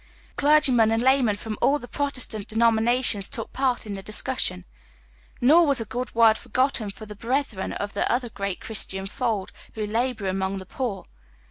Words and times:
Clergymen 0.35 0.89
and 0.89 1.03
laymen 1.03 1.35
from 1.35 1.59
all 1.61 1.77
the 1.77 1.87
Protestant 1.87 2.47
denominations 2.47 3.29
took 3.29 3.53
part 3.53 3.85
in 3.85 3.93
the 3.93 4.01
discussion; 4.01 4.65
nor 5.39 5.63
was 5.67 5.79
a 5.79 5.85
good 5.85 6.15
word 6.15 6.39
forgotten 6.39 6.89
for 6.89 7.05
the 7.05 7.15
brethren 7.15 7.73
of 7.73 7.93
the 7.93 8.11
other 8.11 8.29
great 8.31 8.59
Christian 8.61 9.05
fold 9.05 9.51
who 9.75 9.85
labor 9.85 10.25
among 10.25 10.57
tlie 10.57 10.67
poor. 10.69 11.05